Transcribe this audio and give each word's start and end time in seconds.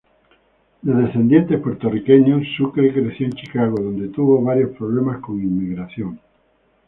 De 0.81 0.93
descendientes 0.95 1.59
puertorriqueños, 1.61 2.41
Sucre 2.57 2.91
creció 2.91 3.27
en 3.27 3.33
Chicago, 3.33 3.75
donde 3.79 4.07
tuvo 4.07 4.41
varios 4.41 4.75
problemas 4.75 5.19
con 5.21 5.39
inmigración. 5.39 6.19